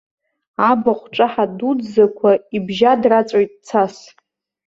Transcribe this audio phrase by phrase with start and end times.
[0.69, 3.95] Абахә ҿаҳа дуӡӡақәа ибжьадраҵәоит цас.